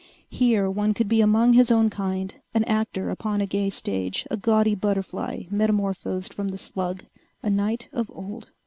Here 0.31 0.67
one 0.67 0.95
could 0.95 1.07
be 1.07 1.21
among 1.21 1.53
his 1.53 1.69
own 1.69 1.91
kind, 1.91 2.33
an 2.55 2.63
actor 2.63 3.11
upon 3.11 3.39
a 3.39 3.45
gay 3.45 3.69
stage, 3.69 4.25
a 4.31 4.35
gaudy 4.35 4.73
butterfly 4.73 5.43
metamorphosed 5.51 6.33
from 6.33 6.47
the 6.47 6.57
slug, 6.57 7.05
a 7.43 7.51
knight 7.51 7.87
of 7.93 8.09
old. 8.11 8.49